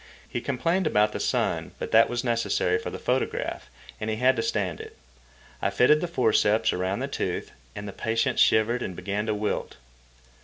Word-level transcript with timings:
He 0.27 0.41
complained 0.41 0.87
about 0.87 1.11
the 1.11 1.19
sun, 1.19 1.73
but 1.77 1.91
that 1.91 2.09
was 2.09 2.23
necessary 2.23 2.79
for 2.79 2.89
the 2.89 2.97
photograph, 2.97 3.69
and 3.99 4.09
he 4.09 4.15
had 4.15 4.35
to 4.35 4.41
stand 4.41 4.81
it. 4.81 4.97
I 5.61 5.69
fitted 5.69 6.01
the 6.01 6.07
forceps 6.07 6.73
around 6.73 7.01
the 7.01 7.07
tooth, 7.07 7.51
and 7.75 7.87
the 7.87 7.93
patient 7.93 8.39
shivered 8.39 8.81
and 8.81 8.95
began 8.95 9.27
to 9.27 9.35
wilt. 9.35 9.77